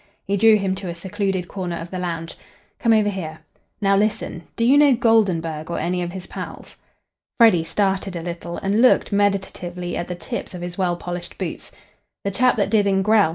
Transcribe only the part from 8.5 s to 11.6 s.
and looked meditatively at the tips of his well polished